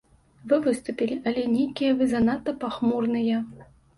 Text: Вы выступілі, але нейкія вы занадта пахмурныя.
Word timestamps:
Вы 0.51 0.57
выступілі, 0.67 1.17
але 1.31 1.43
нейкія 1.57 1.91
вы 2.01 2.07
занадта 2.15 2.57
пахмурныя. 2.65 3.45